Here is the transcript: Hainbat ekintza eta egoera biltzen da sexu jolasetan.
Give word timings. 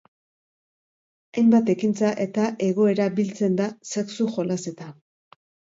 Hainbat 1.41 1.69
ekintza 1.75 2.11
eta 2.27 2.49
egoera 2.71 3.09
biltzen 3.21 3.61
da 3.63 3.71
sexu 3.95 4.31
jolasetan. 4.41 4.99